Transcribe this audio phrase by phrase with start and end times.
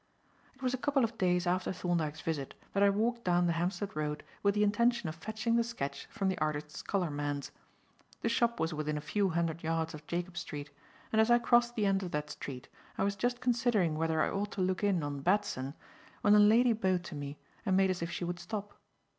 [0.55, 3.95] It was a couple of days after Thorndyke's visit that I walked down the Hampstead
[3.95, 7.51] Road with the intention of fetching the sketch from the artist's colourman's.
[8.21, 10.71] The shop was within a few hundred yards of Jacob Street,
[11.11, 12.67] and as I crossed the end of that street,
[12.97, 15.75] I was just considering whether I ought to look in on Batson,
[16.21, 18.73] when a lady bowed to me and made as if she would stop.